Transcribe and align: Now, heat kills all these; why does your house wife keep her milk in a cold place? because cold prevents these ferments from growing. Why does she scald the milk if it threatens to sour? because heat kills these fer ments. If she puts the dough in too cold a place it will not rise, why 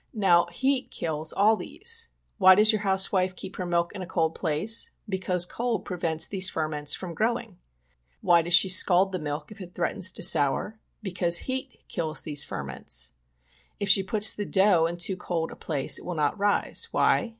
Now, 0.15 0.47
heat 0.51 0.89
kills 0.89 1.31
all 1.31 1.55
these; 1.55 2.07
why 2.39 2.55
does 2.55 2.71
your 2.71 2.81
house 2.81 3.11
wife 3.11 3.35
keep 3.35 3.57
her 3.57 3.67
milk 3.67 3.93
in 3.93 4.01
a 4.01 4.07
cold 4.07 4.33
place? 4.33 4.89
because 5.07 5.45
cold 5.45 5.85
prevents 5.85 6.27
these 6.27 6.49
ferments 6.49 6.95
from 6.95 7.13
growing. 7.13 7.59
Why 8.19 8.41
does 8.41 8.55
she 8.55 8.67
scald 8.67 9.11
the 9.11 9.19
milk 9.19 9.51
if 9.51 9.61
it 9.61 9.75
threatens 9.75 10.11
to 10.13 10.23
sour? 10.23 10.79
because 11.03 11.45
heat 11.45 11.83
kills 11.87 12.23
these 12.23 12.43
fer 12.43 12.63
ments. 12.63 13.13
If 13.79 13.89
she 13.89 14.01
puts 14.01 14.33
the 14.33 14.47
dough 14.47 14.87
in 14.87 14.97
too 14.97 15.17
cold 15.17 15.51
a 15.51 15.55
place 15.55 15.99
it 15.99 16.05
will 16.05 16.15
not 16.15 16.35
rise, 16.35 16.87
why 16.89 17.29